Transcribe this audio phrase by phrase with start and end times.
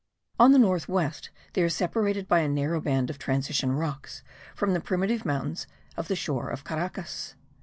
[0.39, 4.23] On the north west they are separated by a narrow band of transition rocks
[4.55, 7.35] from the primitive mountains of the shore of Caracas.